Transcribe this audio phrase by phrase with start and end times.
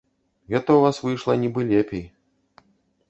[0.53, 2.05] Гэта ў вас выйшла нібы лепей.